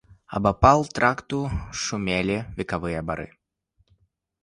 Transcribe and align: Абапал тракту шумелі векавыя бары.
Абапал 0.37 0.81
тракту 0.99 1.39
шумелі 1.83 2.37
векавыя 2.59 3.01
бары. 3.11 3.27